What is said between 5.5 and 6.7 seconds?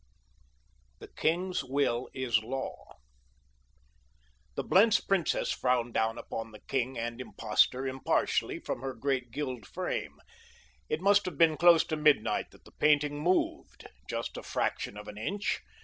frowned down upon the